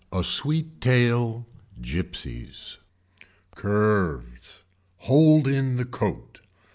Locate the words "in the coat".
5.47-6.41